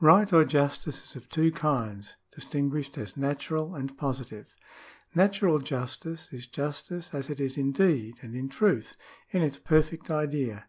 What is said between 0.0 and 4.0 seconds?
Right or justice is of two kinds, distinguished as natural and